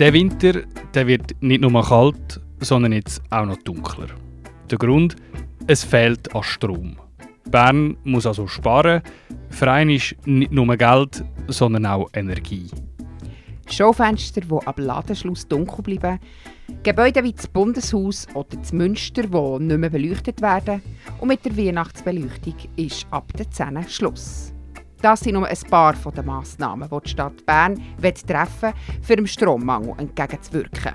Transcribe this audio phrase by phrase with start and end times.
[0.00, 0.62] Der Winter
[0.94, 4.08] der wird nicht nur kalt, sondern jetzt auch noch dunkler.
[4.70, 5.14] Der Grund?
[5.66, 6.96] Es fehlt an Strom.
[7.50, 9.02] Bern muss also sparen.
[9.50, 12.68] Verein ist nicht nur Geld, sondern auch Energie.
[13.70, 16.18] Schaufenster, die ab Ladenschluss dunkel bleiben,
[16.82, 20.82] Gebäude wie das Bundeshaus oder das Münster, die nicht mehr beleuchtet werden
[21.20, 24.53] und mit der Weihnachtsbeleuchtung ist ab der 10 Schluss.
[25.04, 29.26] Das sind nur ein paar der Massnahmen, die die Stadt Bern treffen will, für dem
[29.26, 30.94] Strommangel entgegenzuwirken.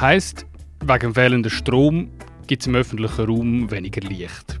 [0.00, 0.46] Heißt,
[0.84, 2.08] wegen fehlenden Strom
[2.46, 4.60] gibt es im öffentlichen Raum weniger Licht.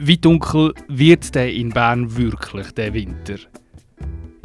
[0.00, 3.36] Wie dunkel wird der in Bern wirklich, der Winter?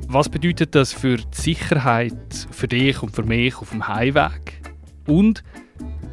[0.07, 4.61] Was bedeutet das für die Sicherheit für dich und für mich auf dem Heimweg?
[5.07, 5.43] Und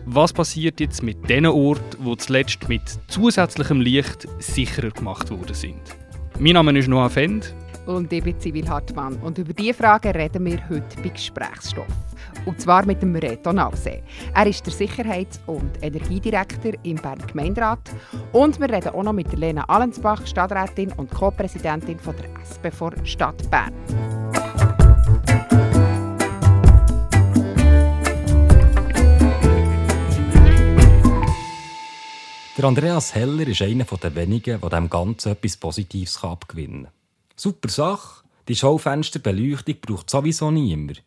[0.07, 6.04] was passiert jetzt mit den Orten, die zuletzt mit zusätzlichem Licht sicherer gemacht worden sind?
[6.41, 7.55] Mein Name ist Noah Fend.
[7.87, 9.15] Und ich bin Zivil Hartmann.
[9.19, 11.87] Und über diese Fragen reden wir heute bei Gesprächsstoff.
[12.45, 14.03] Und zwar mit dem Reto Nause.
[14.35, 17.91] Er ist der Sicherheits- und Energiedirektor im Berner Gemeinderat.
[18.33, 23.49] Und wir reden auch noch mit Lena Allensbach, Stadträtin und Co-Präsidentin der SP vor Stadt
[23.49, 23.73] Bern.
[32.65, 36.93] Der Andreas Heller ist einer der wenigen, der dem Ganzen etwas Positives abgewinnen kann.
[37.37, 41.03] Super Sache, die Schaufensterbeleuchtung braucht sowieso niemand.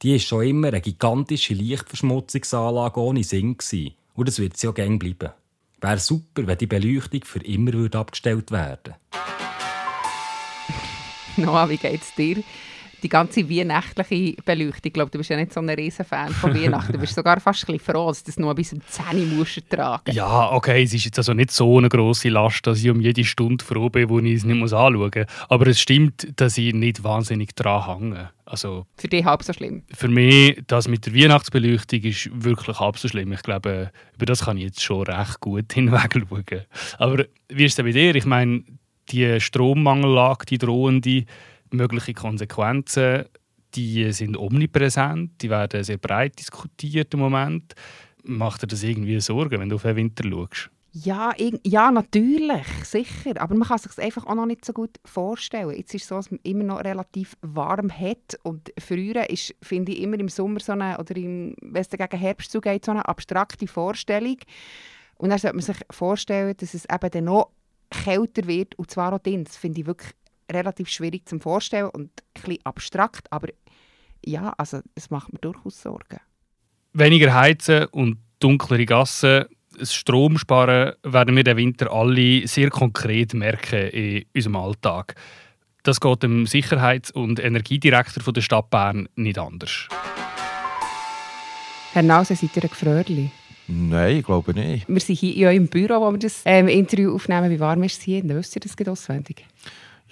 [0.00, 3.58] Die war schon immer eine gigantische Lichtverschmutzungsanlage ohne Sinn.
[3.58, 3.92] Gewesen.
[4.14, 5.28] Und das wird sie auch gerne bleiben.
[5.82, 8.94] Wäre super, wenn die Beleuchtung für immer würde abgestellt werden
[11.36, 12.42] Noah, wie geht's dir?
[13.04, 16.54] Die ganze weihnachtliche Beleuchtung, ich glaube, du bist ja nicht so ein riesen Fan von
[16.58, 16.90] Weihnachten.
[16.90, 19.26] Du bist sogar fast ein bisschen froh, dass du das nur bis um 10 Uhr
[19.26, 22.88] musst tragen Ja, okay, es ist jetzt also nicht so eine grosse Last, dass ich
[22.88, 25.26] um jede Stunde froh bin, wo ich es nicht anschauen muss.
[25.50, 28.30] Aber es stimmt, dass ich nicht wahnsinnig dran hänge.
[28.46, 29.82] Also, für dich halb so schlimm?
[29.92, 33.32] Für mich, das mit der Weihnachtsbeleuchtung ist wirklich halb so schlimm.
[33.32, 36.62] Ich glaube, über das kann ich jetzt schon recht gut hinweg schauen.
[36.96, 38.14] Aber wie ist es denn bei dir?
[38.14, 38.64] Ich meine,
[39.10, 41.26] die Strommangellage, die drohende,
[41.76, 43.24] mögliche Konsequenzen,
[43.74, 47.74] die sind omnipräsent, die werden sehr breit diskutiert im Moment.
[48.22, 50.70] Macht dir das irgendwie Sorgen, wenn du auf den Winter schaust?
[50.96, 51.34] Ja,
[51.64, 53.40] ja, natürlich, sicher.
[53.40, 55.76] Aber man kann sich einfach auch noch nicht so gut vorstellen.
[55.76, 58.38] Jetzt ist es so, dass man immer noch relativ warm hat.
[58.44, 62.16] Und früher ist, finde ich, immer im Sommer so eine, oder im, wenn es gegen
[62.16, 64.36] Herbst zugeht, so eine abstrakte Vorstellung.
[65.16, 67.50] Und dann sollte man sich vorstellen, dass es eben dann noch
[67.90, 69.42] kälter wird, und zwar auch drin.
[69.42, 70.12] Das finde ich wirklich
[70.50, 73.32] relativ schwierig zu vorstellen und ein bisschen abstrakt.
[73.32, 73.48] Aber
[74.24, 76.20] ja, also es macht mir durchaus Sorgen.
[76.92, 79.46] Weniger heizen und dunklere Gassen
[79.78, 85.14] das Stromsparen werden wir den Winter alle sehr konkret merken in unserem Alltag.
[85.82, 89.88] Das geht dem Sicherheits- und Energiedirektor der Stadt Bern nicht anders.
[91.92, 93.30] Herr Nause, seid ihr ein Gefröhrli?
[93.66, 94.88] Nein, ich glaube nicht.
[94.88, 97.50] Wir sind hier in eurem Büro, wo wir das ähm, Interview aufnehmen.
[97.50, 98.22] Wie warm ist es hier?
[98.24, 99.44] Wisst ihr das auswendig?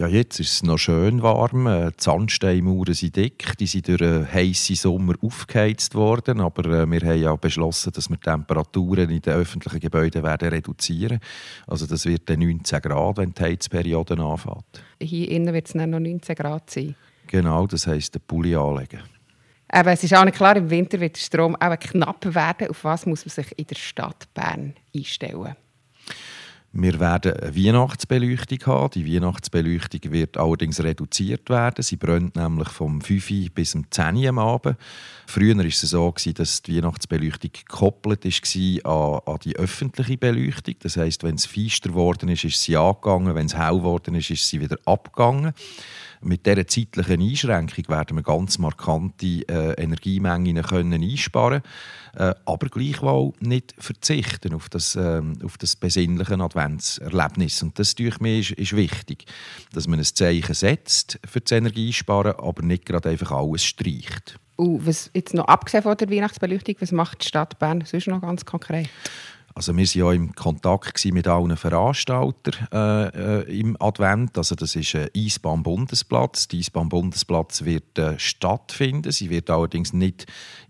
[0.03, 1.69] Ja, jetzt ist es noch schön warm.
[1.69, 3.57] Äh, die Sandsteinmauern sind dick.
[3.59, 6.41] Die sind durch einen heißen Sommer aufgeheizt worden.
[6.41, 10.49] Aber äh, wir haben ja beschlossen, dass wir die Temperaturen in den öffentlichen Gebäuden werden
[10.49, 11.21] reduzieren
[11.69, 14.83] Also das wird dann 19 Grad, wenn die Heizperiode anfängt.
[15.01, 16.97] Hier innen wird es dann noch 19 Grad sein.
[17.29, 19.03] Genau, das heisst, den Pulli anlegen.
[19.69, 22.71] Aber es ist auch nicht klar, im Winter wird der Strom auch knapp werden.
[22.71, 25.55] Auf was muss man sich in der Stadt Bern einstellen?
[26.75, 28.93] Wir werden eine Weihnachtsbeleuchtung haben.
[28.95, 31.83] Die Weihnachtsbeleuchtung wird allerdings reduziert werden.
[31.83, 34.79] Sie brennt nämlich vom 5 bis zum 10 Uhr am Abend.
[35.27, 40.77] Früher war es so, dass die Weihnachtsbeleuchtung gekoppelt war an, die öffentliche Beleuchtung.
[40.81, 43.35] Das heisst, wenn es feister geworden ist, ist sie angegangen.
[43.35, 45.53] Wenn es hell geworden ist, ist sie wieder abgegangen.
[46.23, 51.63] Mit dieser zeitlichen Einschränkung werden wir ganz markante äh, Energiemengen können einsparen
[52.15, 57.63] äh, aber gleichwohl nicht verzichten auf das, äh, auf das besinnliche Adventserlebnis.
[57.63, 59.25] Und das, durch mich, ist, ist wichtig,
[59.73, 64.39] dass man ein Zeichen setzt für das Energiesparen, aber nicht gerade einfach alles streicht.
[64.57, 68.21] Und was jetzt noch abgesehen von der Weihnachtsbeleuchtung, was macht die Stadt Bern sonst noch
[68.21, 68.89] ganz konkret?
[69.55, 74.39] Also wir waren ja im Kontakt mit allen Veranstaltern äh, äh, im Advent.
[74.39, 76.49] Also das ist ein Eisbahn-Bundesplatz.
[76.49, 79.13] Der Eisbahn-Bundesplatz wird äh, stattfinden.
[79.13, 80.27] Sie wird allerdings nicht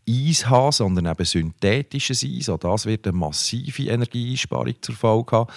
[0.09, 2.49] Eis haben, sondern eben synthetisches Eis.
[2.49, 5.51] Auch das wird eine massive Energieeinsparung zur Folge haben.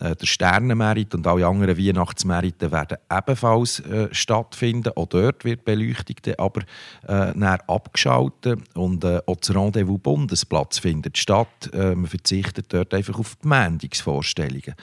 [0.00, 4.92] Äh, der Sternenmerit und alle anderen Weihnachtsmärkte werden ebenfalls äh, stattfinden.
[4.96, 6.62] Auch dort wird Beleuchtung aber
[7.06, 8.60] äh, abgeschaltet.
[8.74, 11.70] Und auch das Rendezvous Bundesplatz findet statt.
[11.72, 14.74] Man verzichtet dort einfach auf die Mendungsvorstellungen.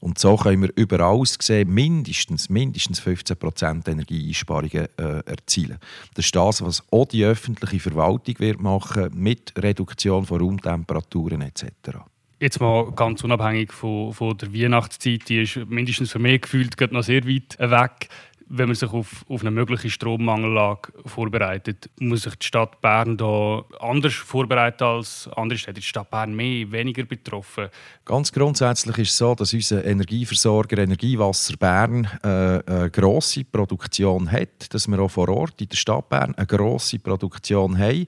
[0.00, 5.78] Und so können wir überall sehen, mindestens, mindestens 15% Energieeinsparungen äh, erzielen.
[6.14, 11.98] Das ist das, was auch die öffentliche Verwaltung wird machen mit Reduktion von Raumtemperaturen etc.
[12.40, 17.02] Jetzt mal ganz unabhängig von, von der Weihnachtszeit, die ist mindestens für mich gefühlt noch
[17.02, 18.08] sehr weit weg
[18.52, 23.64] wenn man sich auf, auf eine mögliche Strommangellage vorbereitet, muss sich die Stadt Bern da
[23.78, 25.78] anders vorbereiten als andere Städte?
[25.80, 27.68] Die Stadt Bern mehr, weniger betroffen?
[28.04, 34.74] Ganz grundsätzlich ist es so, dass unser Energieversorger Energiewasser Bern äh, eine grosse Produktion hat,
[34.74, 38.06] dass wir auch vor Ort in der Stadt Bern eine grosse Produktion haben.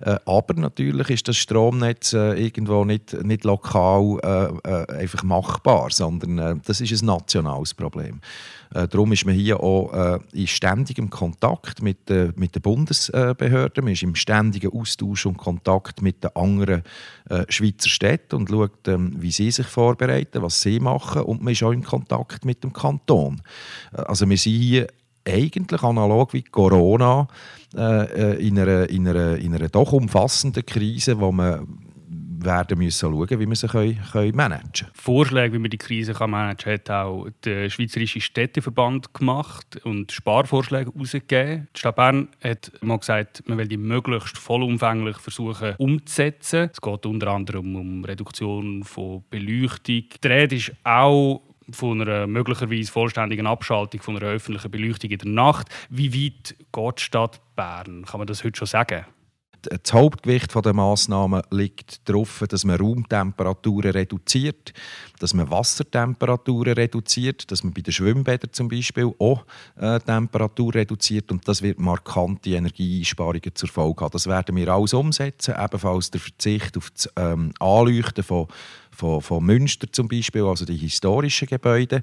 [0.00, 5.90] Äh, aber natürlich ist das Stromnetz äh, irgendwo nicht, nicht lokal äh, äh, einfach machbar,
[5.90, 8.20] sondern äh, das ist ein nationales Problem.
[8.74, 13.84] Äh, darum ist man hier auch äh, in ständigem Kontakt mit, äh, mit den Bundesbehörden.
[13.84, 16.82] Man ist im ständigen Austausch und Kontakt mit den anderen
[17.28, 21.22] äh, Schweizer Städten und schaut, ähm, wie sie sich vorbereiten, was sie machen.
[21.22, 23.42] Und man ist auch in Kontakt mit dem Kanton.
[23.92, 24.86] Äh, also wir sind hier
[25.26, 27.26] eigentlich analog wie Corona
[27.74, 31.83] äh, in, einer, in, einer, in einer doch umfassenden Krise, wo man
[32.44, 34.90] werden müssen schauen, wie wir sie können, können managen können.
[34.94, 40.12] Vorschläge, wie man die Krise kann managen kann, hat auch der Schweizerische Städteverband gemacht und
[40.12, 41.68] Sparvorschläge herausgegeben.
[41.74, 46.70] Die Stadt Bern hat mal gesagt, man will die möglichst vollumfänglich versuchen umzusetzen.
[46.72, 50.04] Es geht unter anderem um Reduktion von Beleuchtung.
[50.22, 55.28] Die Rede ist auch von einer möglicherweise vollständigen Abschaltung von einer öffentlichen Beleuchtung in der
[55.28, 55.68] Nacht.
[55.88, 58.04] Wie weit geht die Stadt Bern?
[58.04, 59.06] Kann man das heute schon sagen?
[59.70, 64.72] Das Hauptgewicht der Massnahmen liegt darauf, dass man Raumtemperaturen reduziert,
[65.18, 69.44] dass man Wassertemperaturen reduziert, dass man bei den Schwimmbädern zum Beispiel auch
[69.76, 74.12] äh, Temperatur reduziert und das wird markante Energieeinsparungen zur Folge haben.
[74.12, 78.48] Das werden wir alles umsetzen, ebenfalls der Verzicht auf das ähm, Anleuchten von,
[78.90, 82.02] von, von Münster zum Beispiel, also die historischen Gebäude.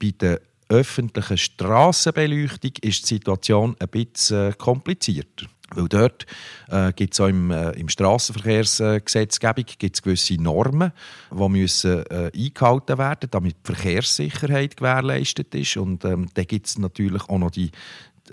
[0.00, 5.46] Bei der öffentlichen Strassenbeleuchtung ist die Situation ein bisschen äh, komplizierter.
[5.74, 6.26] Weil dort
[6.68, 10.92] äh, gibt es auch im, äh, im Strassenverkehrsgesetzgebung gibt's gewisse Normen,
[11.30, 15.76] die müssen, äh, eingehalten werden damit die Verkehrssicherheit gewährleistet ist.
[15.76, 17.70] Und ähm, dann gibt es natürlich auch noch die,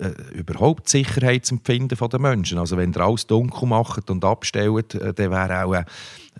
[0.00, 2.58] äh, überhaupt das Sicherheitsempfinden der Menschen.
[2.58, 5.84] Also wenn ihr alles dunkel macht und abstellt, äh, dann wäre auch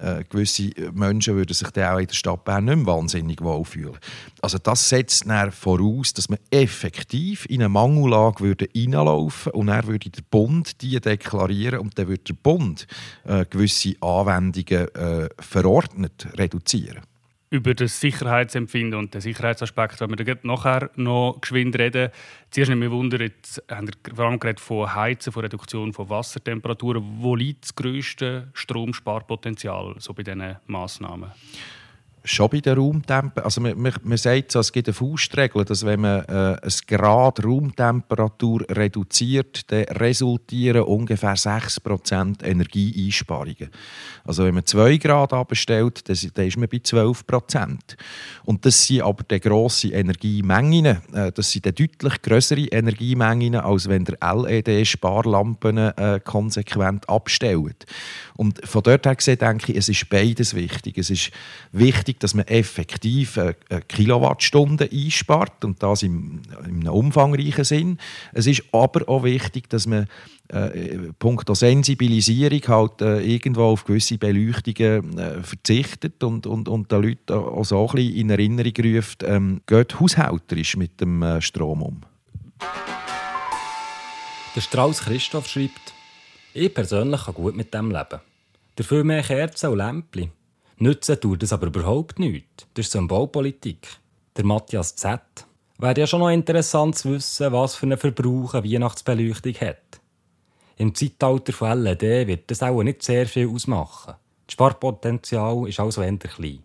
[0.01, 3.99] äh, gewisse Menschen würden sich dann auch in der Stadt Bern nicht mehr wahnsinnig wohlfühlen.
[4.41, 9.87] Also das setzt dann voraus, dass man effektiv in eine Mangellage würde reinlaufen und dann
[9.87, 12.87] würde der Bund die deklarieren und dann würde der Bund
[13.25, 17.03] äh, gewisse Anwendungen äh, verordnet reduzieren
[17.51, 22.11] über das Sicherheitsempfinden und den Sicherheitsaspekt werden wir nachher noch geschwind reden.
[22.51, 27.03] Zuerst nicht mehr wundern, jetzt haben wir vor allem von Heizen, von Reduktion von Wassertemperaturen.
[27.19, 31.33] Wo liegt das grösste Stromsparpotenzial so bei diesen Massnahmen?
[32.25, 35.85] Schon bei der Raumtemperatur, also man, man, man sagt so, es gibt eine Faustregel, dass
[35.85, 43.71] wenn man äh, ein Grad Raumtemperatur reduziert, dann resultieren ungefähr 6% Energieeinsparungen.
[44.25, 47.79] Also wenn man 2 Grad abstellt, dann, dann ist man bei 12%.
[48.45, 54.05] Und das sind aber die grossen Energiemengen, äh, das sind deutlich größere Energiemengen, als wenn
[54.05, 57.87] der LED-Sparlampen äh, konsequent abstellt.
[58.37, 60.97] Und von dort her gesehen denke ich, es ist beides wichtig.
[60.97, 61.31] Es ist
[61.73, 63.57] wichtig, dass man effektiv eine
[63.89, 67.99] Kilowattstunde einspart und das im, in einem umfangreichen Sinn.
[68.33, 70.07] Es ist aber auch wichtig, dass man
[70.49, 77.03] äh, punkto Sensibilisierung halt äh, irgendwo auf gewisse Beleuchtungen äh, verzichtet und, und, und den
[77.03, 81.83] Leuten auch so ein bisschen in Erinnerung ruft, ähm, geht haushälterisch mit dem äh, Strom
[81.83, 82.01] um.
[84.55, 85.95] Der Strauß Christoph schreibt,
[86.53, 88.21] ich persönlich kann gut mit dem leben.
[88.75, 90.33] Dafür mehr Kerzen und Lämpchen.
[90.83, 92.67] Nützen tut es aber überhaupt nichts.
[92.73, 93.87] Das ist Symbolpolitik.
[94.35, 95.21] Der Matthias Z.
[95.77, 100.01] Wäre ja schon noch interessant zu wissen, was für einen Verbrauch eine Weihnachtsbeleuchtung hat.
[100.79, 104.15] Im Zeitalter von LED wird das auch nicht sehr viel ausmachen.
[104.47, 106.63] Das Sparpotenzial ist also eher klein.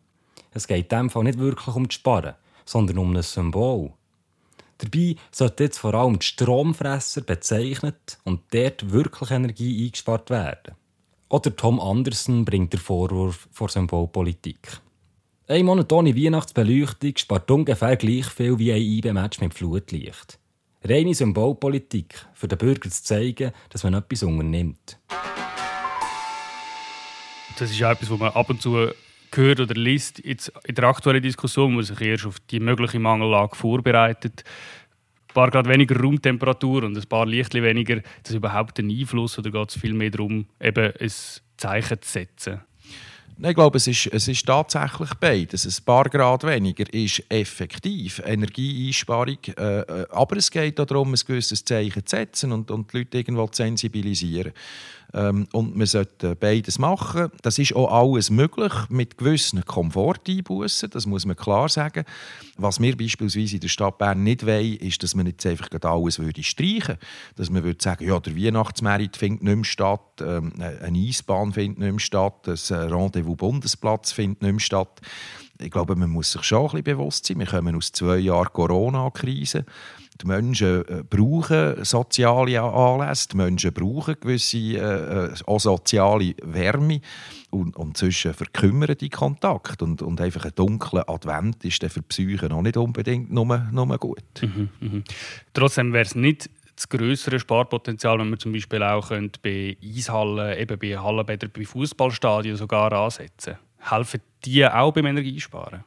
[0.52, 3.92] Es geht in diesem Fall nicht wirklich um das Sparen, sondern um ein Symbol.
[4.78, 10.76] Dabei sollte jetzt vor allem die Stromfresser bezeichnet und dort wirklich Energie eingespart werden.
[11.29, 14.79] Oder Tom Anderson bringt den Vorwurf vor Symbolpolitik.
[15.48, 20.39] Ein Monat ohne Weihnachtsbeleuchtung spart ungefähr gleich viel wie ein IB-Match mit Flutlicht.
[20.84, 25.00] Reine Symbolpolitik, für den Bürger zu zeigen, dass man etwas unternimmt.
[27.58, 28.89] Das ist etwas, was man ab und zu
[29.34, 30.24] hört oder liest.
[30.24, 34.44] Jetzt in der aktuellen Diskussion, wo man sich erst auf die mögliche Mangellage vorbereitet
[35.36, 39.70] paar Grad weniger Raumtemperatur und ein paar Lichtli weniger, das überhaupt einen Einfluss oder geht
[39.70, 41.12] es vielmehr darum, eben ein
[41.58, 42.62] Zeichen zu setzen?
[43.38, 45.65] Ich glaube, es ist, es ist tatsächlich beides.
[45.65, 51.20] Ein paar Grad weniger ist effektiv Energieeinsparung, äh, äh aber es geht auch darum, ein
[51.27, 54.54] gewisses Zeichen zu setzen und, und die Leute irgendwo zu sensibilisieren.
[55.14, 57.30] Ähm, und man sollte beides machen.
[57.42, 62.06] Das ist auch alles möglich mit gewissen Komforteinbußen, das muss man klar sagen.
[62.58, 66.16] Was wir beispielsweise in der Stadt Bern nicht wollen, ist, dass man jetzt einfach alles
[66.16, 67.00] streichen würde.
[67.36, 71.80] Dass man würde sagen, ja, der Weihnachtsmerit findet nicht mehr statt, ähm, eine Eisbahn findet
[71.80, 75.02] nicht mehr statt, ein Rendezvous-Bundesplatz findet nicht mehr statt.
[75.62, 78.52] Ich glaube, man muss sich schon ein bisschen bewusst sein, wir kommen aus zwei Jahren
[78.52, 79.66] Corona-Krise.
[80.22, 87.02] Die Menschen äh, brauchen soziale Anlässe, die Menschen brauchen gewisse äh, äh auch soziale Wärme
[87.50, 92.52] und, und zwischen verkümmerten Kontakt und, und einfach ein dunkler Advent ist für die Psyche
[92.52, 94.24] auch nicht unbedingt nur, nur gut.
[94.42, 95.02] Mhm, mh.
[95.54, 99.10] Trotzdem wäre es nicht das größere Sparpotenzial, wenn man zum Beispiel auch
[99.42, 103.56] bei Eishallen, eben bei Hallenbädern, bei Fußballstadien sogar ansetzen.
[103.80, 105.84] Helfen die auch beim Energiesparen?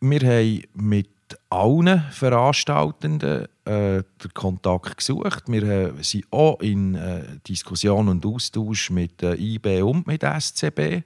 [0.00, 1.08] Wir haben mit
[1.48, 5.44] allen Veranstaltenden äh, den Kontakt gesucht.
[5.46, 11.02] Wir äh, sind auch in äh, Diskussion und Austausch mit äh, IB und mit SCB.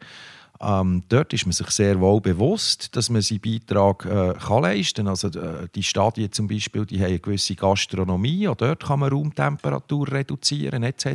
[0.60, 5.04] Ähm, dort ist man sich sehr wohl bewusst, dass man seinen Beitrag äh, kann leisten
[5.04, 5.08] kann.
[5.08, 9.10] Also, äh, die Stadien zum Beispiel die haben eine gewisse Gastronomie, auch dort kann man
[9.10, 11.06] Raumtemperatur reduzieren etc.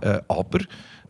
[0.00, 0.60] Äh, aber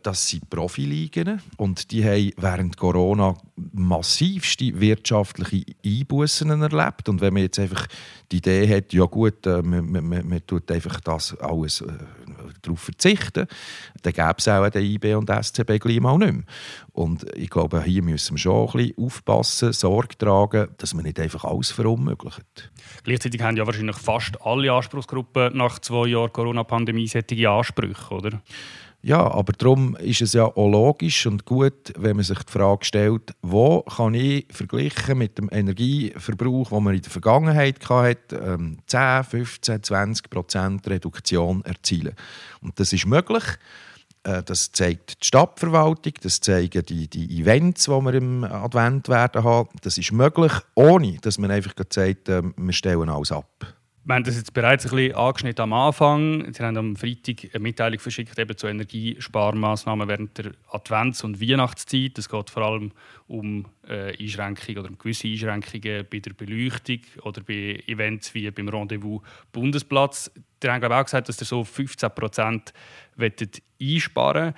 [0.03, 3.35] das sind Profiligen und die haben während Corona
[3.73, 7.09] massivste wirtschaftliche Einbußen erlebt.
[7.09, 7.87] Und wenn man jetzt einfach
[8.31, 11.87] die Idee hat, ja gut, äh, man, man, man, tut einfach das alles äh,
[12.61, 13.47] darauf verzichten,
[14.01, 16.43] dann gäbe es auch den IB und SCB gleich mal nicht mehr.
[16.91, 21.19] Und ich glaube, hier müssen wir schon ein bisschen aufpassen, Sorge tragen, dass man nicht
[21.19, 22.71] einfach alles verunmöglicht.
[23.03, 28.41] Gleichzeitig haben ja wahrscheinlich fast alle Anspruchsgruppen nach zwei Jahren Corona-Pandemie solche Ansprüche, oder?
[29.01, 32.83] Ja, aber darum ist es ja auch logisch und gut, wenn man sich die Frage
[32.83, 38.79] stellt, wo kann ich verglichen mit dem Energieverbrauch, den man in der Vergangenheit hatte, ähm,
[38.87, 42.13] 10, 15, 20 Prozent Reduktion erzielen.
[42.61, 43.43] Und das ist möglich.
[44.23, 49.45] Äh, das zeigt die Stadtverwaltung, das zeigen die, die Events, die wir im Advent werden
[49.45, 49.69] haben.
[49.81, 53.78] Das ist möglich, ohne dass man einfach sagt, äh, wir stellen alles ab.
[54.09, 56.51] Wir haben das jetzt bereits ein bisschen angeschnitten am Anfang.
[56.51, 62.17] Sie haben am Freitag eine Mitteilung verschickt eben zu Energiesparmaßnahmen während der Advents- und Weihnachtszeit.
[62.17, 62.91] Es geht vor allem
[63.27, 68.69] um äh, Einschränkungen oder um gewisse Einschränkungen bei der Beleuchtung oder bei Events wie beim
[68.69, 70.31] Rendezvous Bundesplatz.
[70.59, 72.73] Sie haben glaube ich, auch gesagt, dass sie so 15 Prozent
[73.79, 74.55] einsparen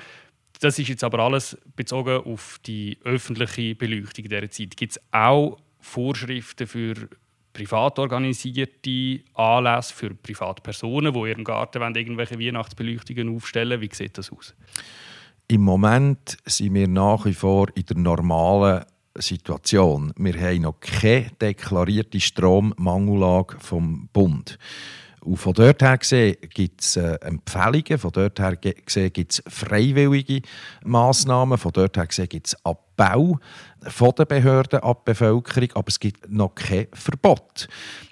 [0.62, 4.77] Das ist jetzt aber alles bezogen auf die öffentliche Beleuchtung dieser Zeit.
[4.77, 7.10] Gibt es auch Vorschriften für
[7.53, 14.55] privat organisierte Anlässe für Privatpersonen, die ihrem Garten irgendwelche Weihnachtsbeleuchtungen aufstellen Wie sieht das aus?
[15.48, 20.13] Im Moment sind wir nach wie vor in der normalen Situation.
[20.17, 24.58] Wir haben noch keine deklarierte Strommangellage vom Bund.
[25.24, 29.44] Und von dort her gesehen gibt es äh, Empfehlungen, von dort her gesehen gibt es
[29.48, 30.42] freiwillige
[30.84, 33.38] Massnahmen, von dort her gesehen gibt es Abbau
[33.88, 37.68] von den Behörden an die Bevölkerung, aber es gibt noch kein Verbot.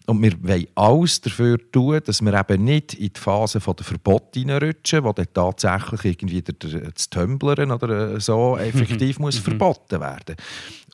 [0.05, 4.39] Und wir wollen alles dafür tun, dass wir eben nicht in die Phase der Verbote
[4.39, 9.43] hineinrutschen, wo dann tatsächlich irgendwie das Tumblern oder äh, so effektiv muss mhm.
[9.43, 10.35] verboten werden.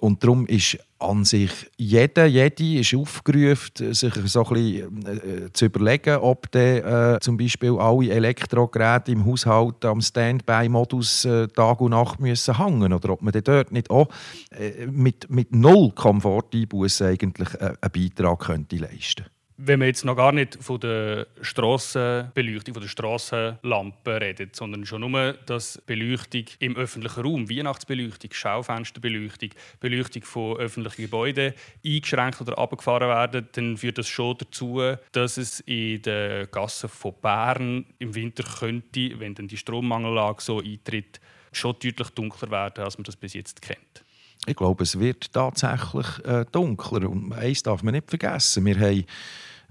[0.06, 6.18] Und darum ist an sich jeder, jede ist aufgerufen, sich so ein äh, zu überlegen,
[6.18, 12.20] ob der, äh, zum Beispiel alle Elektrogeräte im Haushalt am Standby-Modus äh, Tag und Nacht
[12.20, 14.08] müssen hängen oder ob man dort nicht auch
[14.52, 19.26] äh, mit, mit null Komforteinbußen eigentlich äh, einen Beitrag könnte leisten
[19.58, 25.10] wenn man jetzt noch gar nicht von der Strassenbeleuchtung, von der Strassenlampe redet, sondern schon
[25.10, 31.54] nur, dass Beleuchtung im öffentlichen Raum, Weihnachtsbeleuchtung, Schaufensterbeleuchtung, Beleuchtung von öffentlichen Gebäuden
[31.86, 34.82] eingeschränkt oder abgefahren werden, dann führt das schon dazu,
[35.14, 40.60] dass es in den Gassen von Bern im Winter könnte, wenn dann die Strommangellage so
[40.60, 41.22] eintritt,
[41.54, 44.05] schon deutlich dunkler werden, als man das bis jetzt kennt.
[44.46, 47.10] Ich glaube, es wird tatsächlich äh, dunkler.
[47.10, 48.66] Und eines darf man nicht vergessen.
[48.66, 49.06] Wir haben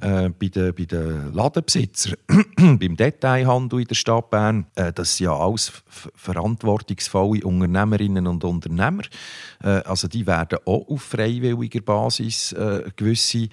[0.01, 2.17] äh, bei den, bei den Ladenbesitzern,
[2.57, 5.73] beim Detailhandel in der Stadt Bern, äh, das sind ja alles
[6.17, 9.03] verantwortungsvolle Unternehmerinnen und Unternehmer.
[9.61, 12.55] Also die werden auch auf freiwilliger Basis
[12.97, 13.49] gewisse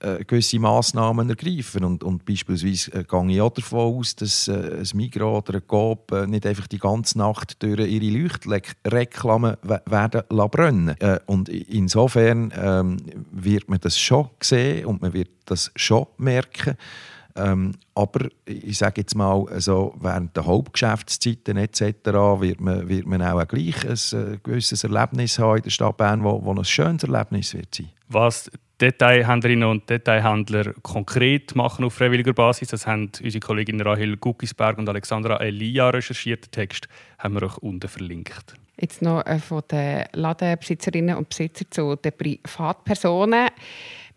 [0.00, 1.84] äh, gewisse Massnahmen ergreifen.
[1.84, 5.66] Und, und beispielsweise äh, gehe ich auch davon aus, dass äh, ein Migros oder ein
[5.66, 12.52] Coop äh, nicht einfach die ganze Nacht durch ihre Leuchtreklamen werden brennen äh, Und insofern
[12.56, 12.98] ähm,
[13.30, 16.76] wird man das schon sehen und man wird das schon merken.
[17.36, 21.82] Ähm, aber ich sage jetzt mal, also während der Hauptgeschäftszeiten etc.
[22.40, 25.96] wird man, wird man auch gleich ein, ein äh, gewisses Erlebnis haben in der Stadt
[25.98, 27.90] Bern, wo, wo ein schönes Erlebnis wird sein.
[28.08, 28.50] Was
[28.80, 34.88] Detailhändlerinnen und Detailhändler konkret machen auf freiwilliger Basis, das haben unsere Kolleginnen Rahel Guckisberg und
[34.88, 36.46] Alexandra Elia recherchiert.
[36.46, 36.86] Den Text
[37.18, 38.54] haben wir euch unten verlinkt.
[38.78, 43.48] Jetzt noch äh, von den Ladenbesitzerinnen und Besitzern zu den Privatpersonen.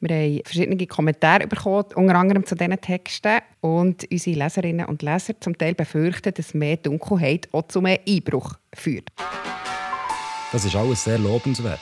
[0.02, 3.40] Wir haben verschiedene Kommentare bekommen, unter anderem zu diesen Texten.
[3.62, 8.56] Und unsere Leserinnen und Leser zum Teil befürchten, dass mehr Dunkelheit auch zu mehr Einbruch
[8.74, 9.10] führt.
[10.52, 11.80] Das ist alles sehr lobenswert.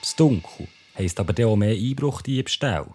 [0.00, 2.86] Das Dunkel heisst aber auch mehr Einbruchdiebstahl.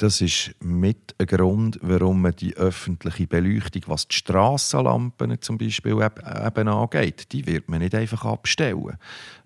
[0.00, 5.92] Das ist mit ein Grund, warum man die öffentliche Beleuchtung, was die Strassenlampen zum Beispiel
[5.92, 8.96] eben angeht, die wird man nicht einfach abstellen.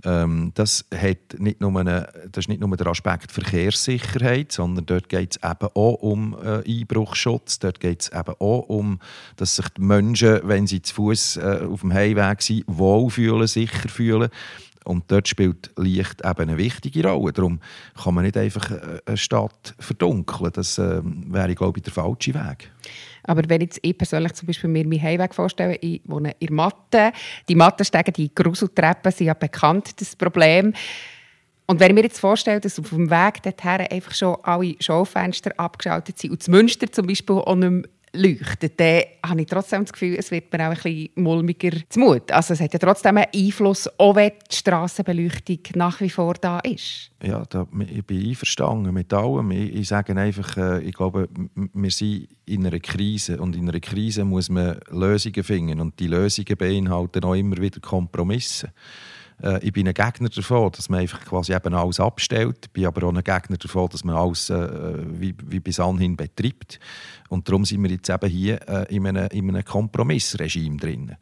[0.04, 5.08] Ähm, das, hat nicht nur eine, das ist nicht nur der Aspekt Verkehrssicherheit, sondern dort
[5.08, 7.58] geht es eben auch um äh, Einbruchschutz.
[7.58, 9.00] Dort geht es eben auch um,
[9.34, 13.88] dass sich die Menschen, wenn sie zu Fuß äh, auf dem Heimweg sind, wohlfühlen, sicher
[13.88, 14.30] fühlen.
[14.84, 17.32] Und dort spielt Licht eben eine wichtige Rolle.
[17.32, 17.60] Darum
[18.02, 18.70] kann man nicht einfach
[19.06, 20.52] eine Stadt verdunkeln.
[20.52, 22.70] Das äh, wäre, glaube ich, der falsche Weg.
[23.22, 27.12] Aber wenn jetzt ich persönlich zum Beispiel mir meinen Heimweg vorstelle, ich wohne in Mathe,
[27.48, 30.74] die Mattenstege, die Gruseltreppen sind ja bekannt, das Problem.
[31.66, 35.52] Und wenn ich mir jetzt vorstelle, dass auf dem Weg dorthin einfach schon alle Schaufenster
[35.56, 37.84] abgeschaltet sind und das Münster zum Beispiel auch nicht mehr
[38.14, 42.00] leuchtet, dann habe ich trotzdem das Gefühl, es wird mir auch ein bisschen mulmiger zu
[42.00, 42.30] Mut.
[42.30, 46.60] Also es hat ja trotzdem einen Einfluss, auch wenn die Strassenbeleuchtung nach wie vor da
[46.60, 47.10] ist.
[47.22, 49.50] Ja, da, ich bin einverstanden mit allem.
[49.50, 53.80] Ich, ich sage einfach, äh, ich glaube, wir sind in einer Krise und in einer
[53.80, 58.70] Krise muss man Lösungen finden und die Lösungen beinhalten auch immer wieder Kompromisse.
[59.42, 62.66] Äh, ich bin ein Gegner davon, dass man einfach quasi eben alles abstellt.
[62.66, 66.16] Ich bin aber auch ein Gegner davon, dass man alles äh, wie, wie bis anhin
[66.16, 66.78] betreibt.
[67.28, 71.16] Und darum sind wir jetzt eben hier äh, in, einem, in einem Kompromissregime drin.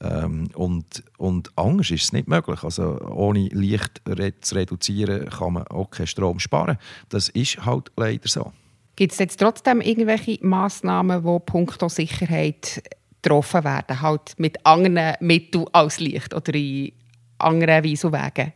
[0.00, 2.62] Ähm, und, und anders ist es nicht möglich.
[2.62, 4.00] Also ohne Licht
[4.40, 6.78] zu reduzieren, kann man auch keinen Strom sparen.
[7.08, 8.52] Das ist halt leider so.
[8.94, 12.82] Gibt es jetzt trotzdem irgendwelche Massnahmen, die punkto Sicherheit
[13.22, 16.92] getroffen werden, halt mit anderen Mitteln als Licht oder in
[17.38, 18.52] anderen Weise und Wege?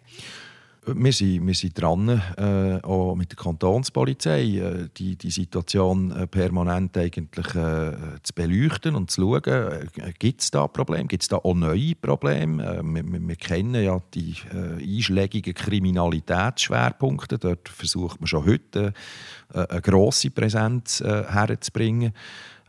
[0.85, 6.27] Wir sind, wir sind dran, äh, auch mit der Kantonspolizei, äh, die, die Situation äh,
[6.27, 11.29] permanent eigentlich äh, zu beleuchten und zu schauen, äh, gibt es da Probleme, gibt es
[11.29, 12.65] da auch neue Probleme.
[12.65, 18.93] Äh, wir, wir, kennen ja die einschlägigen Kriminalitätsschwerpunkte, dort versucht man schon heute
[19.55, 22.13] eine grosse Präsenz herzubringen.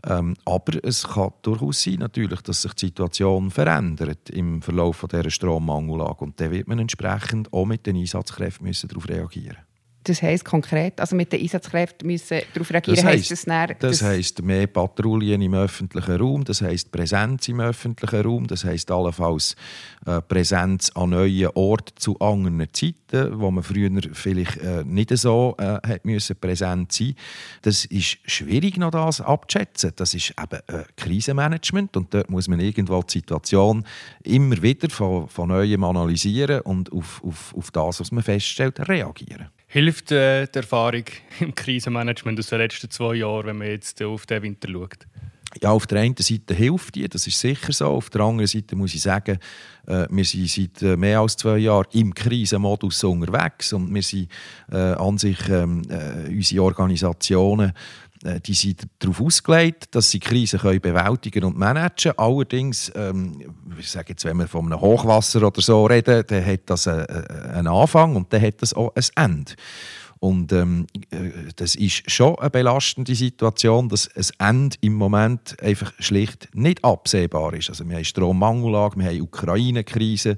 [0.06, 5.30] Ähm, aber es kann durchaus sein, natürlich, dass sich die Situation verändert im Verlauf dieser
[5.30, 6.26] Strommangellage.
[6.26, 9.73] Und dann wird man entsprechend auch mit den Einsatzkräften müssen darauf reagieren müssen.
[10.04, 14.02] Das heisst konkret, also mit den Einsatzkräften müssen darauf reagieren, das heisst, heisst das, das
[14.02, 19.56] heisst mehr Patrouillen im öffentlichen Raum, das heisst Präsenz im öffentlichen Raum, das heisst allenfalls
[20.06, 25.56] äh, Präsenz an neuen Orten zu anderen Zeiten, wo man früher vielleicht äh, nicht so
[25.58, 27.16] äh, hat müssen präsent sein.
[27.62, 29.94] Das ist schwierig noch das abzuschätzen.
[29.96, 33.86] Das ist eben äh, Krisenmanagement und dort muss man irgendwo die Situation
[34.24, 39.48] immer wieder von, von neuem analysieren und auf, auf, auf das, was man feststellt, reagieren.
[39.74, 41.06] Hilft äh, die Erfahrung
[41.40, 45.08] im Krisenmanagement aus den letzten zwei Jahren, wenn man jetzt äh, auf den Winter schaut?
[45.64, 47.88] Ja, auf der einen Seite hilft die, das ist sicher so.
[47.88, 49.40] Auf der anderen Seite muss ich sagen,
[49.88, 54.30] äh, wir sind seit äh, mehr als zwei Jahren im Krisenmodus unterwegs und wir sind
[54.72, 57.74] äh, an sich ähm, äh, unsere Organisationen
[58.46, 62.14] die sind darauf ausgelegt, dass sie Krisen können bewältigen und managen.
[62.18, 66.62] Allerdings, ähm, ich sage jetzt, wenn wir von einem Hochwasser oder so reden, dann hat
[66.68, 69.54] das einen Anfang und dann hat das auch ein Ende.
[70.24, 75.92] Und ähm, äh, das ist schon eine belastende Situation, dass ein Ende im Moment einfach
[76.00, 77.68] schlicht nicht absehbar ist.
[77.70, 80.38] Also wir haben Strommangellage, wir haben Ukraine-Krise,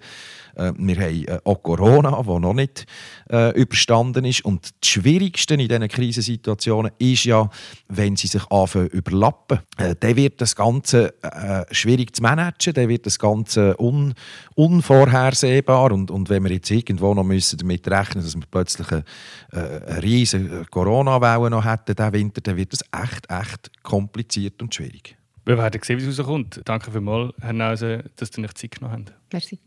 [0.56, 2.86] äh, wir haben äh, auch Corona, das noch nicht
[3.30, 4.46] äh, überstanden ist.
[4.46, 7.50] Und das Schwierigste in diesen Krisensituationen ist ja,
[7.88, 9.60] wenn sie sich anfangen überlappen.
[9.78, 14.14] Äh, dann wird das Ganze äh, schwierig zu managen, dann wird das Ganze un
[14.56, 15.92] unvorhersehbar.
[15.92, 19.04] Und, und wenn wir jetzt irgendwo noch müssen damit rechnen dass wir plötzlich eine,
[19.52, 24.74] äh, eine riesige Corona-Welle noch hätten diesen Winter, dann wird das echt, echt kompliziert und
[24.74, 25.18] schwierig.
[25.46, 26.62] Wir werden sehen, wie es rauskommt.
[26.66, 29.06] Danke vielmals, Herr Nause, dass Sie nicht Zeit genommen haben.
[29.32, 29.60] Merci.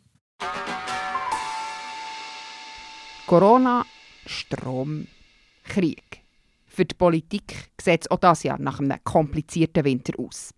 [3.28, 3.84] Corona,
[4.24, 5.06] Strom,
[5.62, 6.22] Krieg.
[6.64, 10.54] Für die Politik sieht es auch dieses Jahr nach einem komplizierten Winter aus.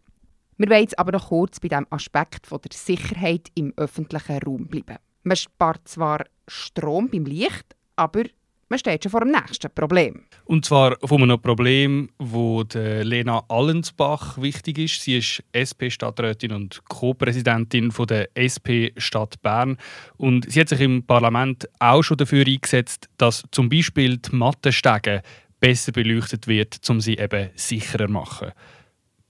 [0.56, 4.68] Wir wollen jetzt aber noch kurz bei dem Aspekt von der Sicherheit im öffentlichen Raum
[4.68, 4.98] bleiben.
[5.24, 8.22] Man spart zwar Strom beim Licht, aber
[8.70, 10.22] man steht schon vor dem nächsten Problem.
[10.44, 15.02] Und zwar von einem Problem, wo Lena Allensbach wichtig ist.
[15.02, 19.76] Sie ist SP-Stadträtin und Co-Präsidentin der SP Stadt Bern.
[20.16, 25.22] Und sie hat sich im Parlament auch schon dafür eingesetzt, dass zum Beispiel die Mattenstege
[25.59, 28.52] besser beleuchtet wird, um sie eben sicherer zu machen.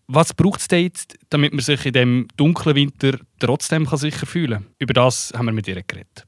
[0.07, 4.65] Was braucht es denn jetzt, damit man sich in dem dunklen Winter trotzdem sicher fühlen
[4.65, 4.75] kann?
[4.79, 6.27] Über das haben wir mit ihr geredet.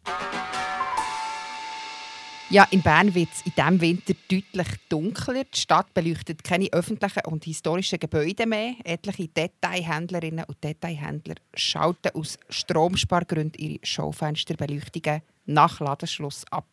[2.53, 5.45] Ja, in Bern wird es in diesem Winter deutlich dunkler.
[5.45, 8.75] Die Stadt beleuchtet keine öffentlichen und historischen Gebäude mehr.
[8.85, 16.69] Etliche Detailhändlerinnen und Detailhändler schalten aus Stromspargründen ihre Schaufensterbeleuchtungen nach Ladenschluss ab.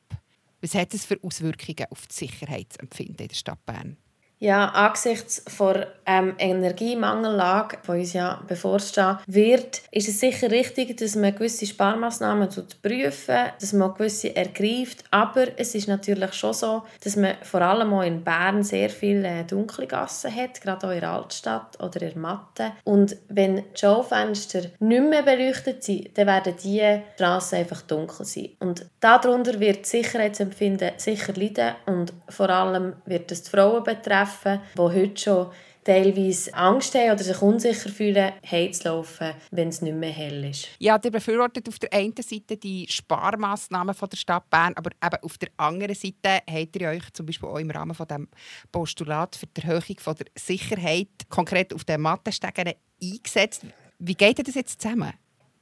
[0.60, 3.96] Was hat es für Auswirkungen auf das Sicherheitsempfinden in der Stadt Bern?
[4.42, 11.18] Ja, angesichts der ähm, Energiemangellage, die uns ja bevorsteht, wird, ist es sicher richtig, dass
[11.18, 12.48] man gewisse Sparmaßnahmen
[12.82, 15.04] prüfen, dass man gewisse ergreift.
[15.12, 19.28] Aber es ist natürlich schon so, dass man vor allem auch in Bern sehr viele
[19.28, 22.72] äh, dunkle Gassen hat, gerade auch in der Altstadt oder in der Matte.
[22.86, 28.52] Und wenn die Schaufenster nicht mehr beleuchtet sind, dann werden diese Straßen einfach dunkel sein.
[28.62, 34.29] Und darunter wird das Sicherheitsempfinden sicher leiden und vor allem wird es die Frauen betreffen
[34.30, 35.48] treffen, die heute schon
[35.84, 40.68] teilweise Angst haben oder sich unsicher fühlen, heimzulaufen, wenn es nicht mehr hell ist.
[40.78, 45.38] Ja, ihr befürwortet auf der einen Seite die Sparmaßnahmen der Stadt Bern, aber eben auf
[45.38, 48.28] der anderen Seite habt ihr euch zum Beispiel auch im Rahmen von dem
[48.72, 53.64] Postulat für die Erhöhung von der Sicherheit konkret auf den Mattenstegen eingesetzt.
[54.00, 55.14] Wie geht das jetzt zusammen?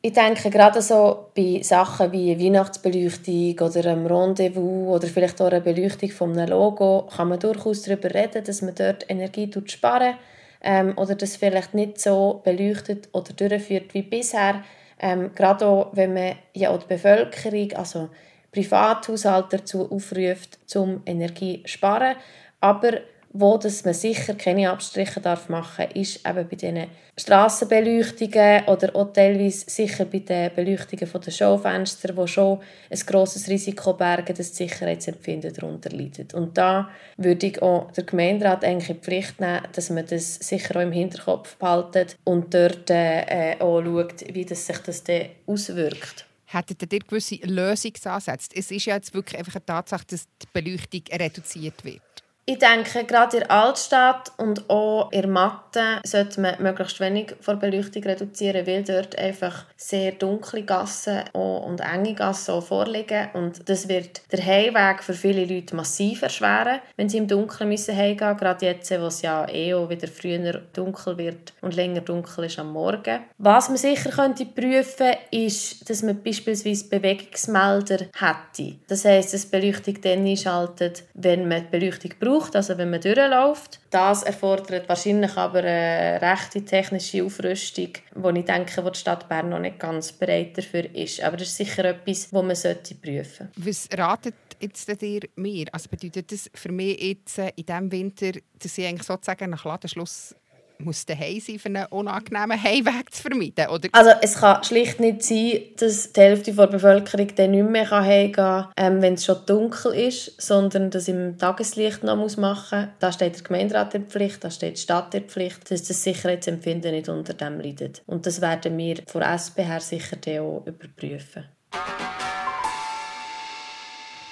[0.04, 5.60] Ich denke gerade so bei Sachen wie Weihnachtsbeleuchtung oder einem Rendezvous oder vielleicht auch eine
[5.60, 10.14] Beleuchtung von einem Logo kann man durchaus darüber reden, dass man dort Energie sparen
[10.62, 14.64] ähm, oder das vielleicht nicht so beleuchtet oder durchführt wie bisher.
[15.00, 18.10] Ähm, gerade auch, wenn man ja auch die Bevölkerung, also
[18.52, 22.16] Privathaushalte dazu aufruft, zum Energie sparen.
[22.60, 22.94] Aber
[23.34, 26.88] wo dass man sicher keine Abstriche darf machen darf, ist eben bei diesen
[27.20, 32.60] Strassenbeleuchtungen oder auch teilweise sicher bei den Beleuchtungen der Schaufenster, wo schon
[32.90, 36.34] ein grosses Risiko bergen, dass das Sicherheitsempfinden darunter leidet.
[36.34, 40.36] Und da würde ich auch der Gemeinderat eigentlich in die Pflicht nehmen, dass man das
[40.36, 45.30] sicher auch im Hinterkopf behaltet und dort äh, auch schaut, wie das sich das dann
[45.48, 46.26] auswirkt.
[46.50, 48.52] Hättet ihr gewisse Lösungsansätze?
[48.56, 52.02] Es ist ja jetzt wirklich einfach eine Tatsache, dass die Beleuchtung reduziert wird.
[52.50, 57.36] Ich denke, gerade in der Altstadt und auch in der Matte sollte man möglichst wenig
[57.42, 63.28] von Beleuchtung reduzieren, weil dort einfach sehr dunkle Gassen und enge Gassen vorliegen.
[63.34, 67.94] Und das wird den Heimweg für viele Leute massiv erschweren, wenn sie im Dunkeln müssen
[67.94, 68.38] heimgehen müssen.
[68.38, 72.60] Gerade jetzt, wo es ja eh auch wieder früher dunkel wird und länger dunkel ist
[72.60, 73.26] am Morgen.
[73.40, 78.78] Was man sicher könnte prüfen ist, dass man beispielsweise Bewegungsmelder hätte.
[78.88, 83.02] Das heisst, dass Beleuchtung dann einschaltet, wenn man die Beleuchtung braucht braucht, also wenn man
[83.02, 83.80] durchläuft.
[83.90, 89.50] Das erfordert wahrscheinlich aber eine rechte technische Aufrüstung, wo ich denke, wo die Stadt Bern
[89.50, 91.22] noch nicht ganz bereit dafür ist.
[91.22, 93.70] Aber das ist sicher etwas, das man sollte prüfen sollte.
[93.70, 95.66] Was ratet jetzt ihr mir?
[95.72, 100.36] Also bedeutet das für mich jetzt in diesem Winter, dass ich eigentlich sozusagen nach Ladenschluss
[100.80, 103.68] muss daheim sein, um einen unangenehmen Heimweg zu vermeiden?
[103.70, 103.90] Oder?
[103.92, 108.32] Also es kann schlicht nicht sein, dass die Hälfte der Bevölkerung dann nicht mehr heimgehen
[108.32, 112.90] kann, ähm, wenn es schon dunkel ist, sondern dass im Tageslicht noch muss machen muss.
[113.00, 116.92] Da steht der Gemeinderat in Pflicht, da steht die Stadt in Pflicht, dass das Sicherheitsempfinden
[116.92, 118.04] nicht unter dem leidet.
[118.06, 121.46] Und das werden wir von SP her sicher auch überprüfen.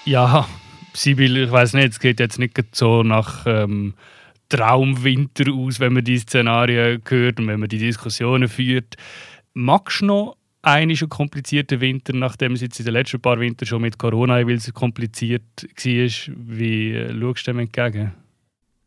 [0.06, 0.48] Ja,
[0.94, 3.46] Sibyl, ich weiß nicht, es geht jetzt nicht so nach...
[3.48, 3.96] Ähm
[4.50, 8.96] Traumwinter aus, wenn man diese Szenarien hört und wenn man die Diskussionen führt.
[9.54, 13.82] Magst du noch einen komplizierten Winter, nachdem es jetzt in den letzten paar Wintern schon
[13.82, 16.36] mit Corona weil es kompliziert war?
[16.36, 18.14] Wie äh, schaust du dem entgegen?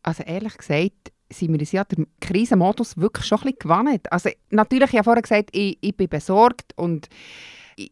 [0.03, 4.11] Also ehrlich gesagt, sind wir uns ja den Krisenmodus wirklich schon ein bisschen gewandt.
[4.11, 7.07] Also natürlich, ich habe vorher gesagt, ich, ich bin besorgt und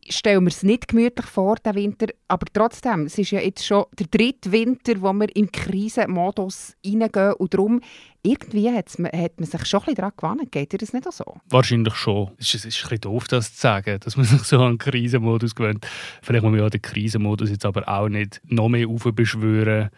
[0.10, 3.86] stelle mir es nicht gemütlich vor, den Winter, aber trotzdem, es ist ja jetzt schon
[3.98, 7.82] der dritte Winter, wo wir im Krisenmodus reingehen und darum,
[8.24, 10.52] irgendwie hat man, hat man sich schon ein bisschen daran gewandt.
[10.52, 11.38] Geht dir das nicht auch so?
[11.50, 12.32] Wahrscheinlich schon.
[12.38, 14.74] Es ist, es ist ein bisschen doof, das zu sagen, dass man sich so an
[14.74, 15.88] den Krisenmodus gewöhnt.
[16.22, 19.90] Vielleicht muss man ja den Krisenmodus jetzt aber auch nicht noch mehr aufbeschwören,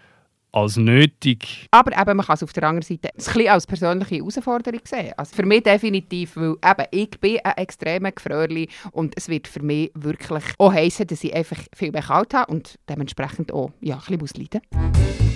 [0.51, 1.67] als nötig.
[1.71, 5.13] Aber eben, man kann es auf der anderen Seite ein als persönliche Herausforderung sehen.
[5.17, 9.61] Also für mich definitiv, weil eben, ich bin ein extremer Gefröhrli und es wird für
[9.61, 13.95] mich wirklich auch heissen, dass ich einfach viel mehr kalt habe und dementsprechend auch ja,
[13.95, 15.28] ein bisschen muss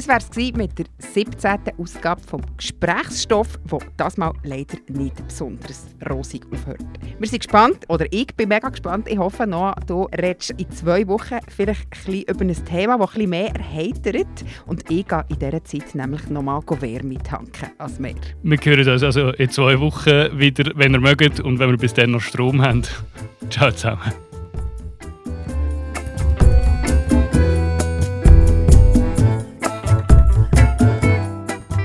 [0.00, 1.60] Das war es mit der 17.
[1.76, 6.80] Ausgabe vom Gesprächsstoff, wo das mal leider nicht besonders rosig aufhört.
[7.18, 9.06] Wir sind gespannt, oder ich bin mega gespannt.
[9.10, 13.28] Ich hoffe noch, du redest in zwei Wochen vielleicht ein über ein Thema, das bisschen
[13.28, 14.42] mehr erheitert.
[14.64, 18.14] Und ich gehe in dieser Zeit nämlich nochmal Wärme tanken als mehr.
[18.42, 21.92] Wir hören uns also in zwei Wochen wieder, wenn ihr mögt und wenn wir bis
[21.92, 22.84] dann noch Strom haben.
[23.50, 24.29] Ciao zusammen.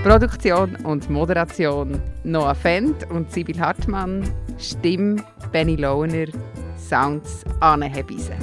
[0.05, 4.23] Produktion und Moderation Noah Fendt und Sibyl Hartmann.
[4.59, 5.15] Stimme
[5.51, 6.27] Benny Lohner.
[6.77, 8.35] Sounds Anne Hebise.